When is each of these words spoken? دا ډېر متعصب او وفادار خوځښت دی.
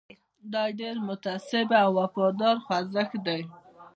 دا 0.53 0.63
ډېر 0.79 0.95
متعصب 1.09 1.67
او 1.83 1.89
وفادار 1.99 2.55
خوځښت 2.65 3.13
دی. 3.27 3.41